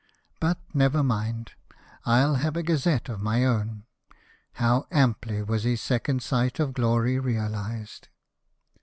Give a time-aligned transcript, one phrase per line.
[0.39, 1.51] But, never mind,
[2.07, 3.83] I'll have a gazette of my own."
[4.53, 8.07] How amply was this second sight of glor}^ realised